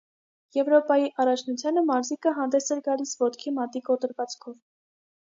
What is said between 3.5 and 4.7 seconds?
մատի կոտրվածքով։